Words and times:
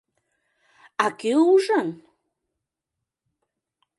А 1.03 1.05
кӧ 1.19 1.33
ужын?.. 1.53 1.87